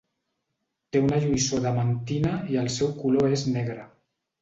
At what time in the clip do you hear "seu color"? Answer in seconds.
2.81-3.33